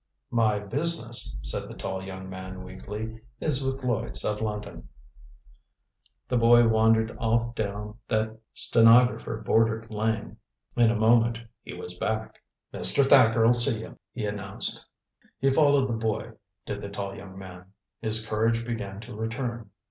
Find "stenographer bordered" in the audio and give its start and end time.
8.51-9.91